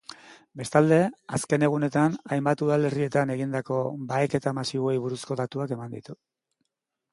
Bestalde, 0.59 0.95
azken 1.37 1.65
egunetan 1.67 2.15
hainbat 2.37 2.63
udalerrietan 2.69 3.35
egindako 3.35 3.79
baheketa 4.13 4.55
masiboei 4.61 4.99
buruzko 5.07 5.41
datuak 5.45 5.79
eman 5.79 5.97
ditu. 5.99 6.21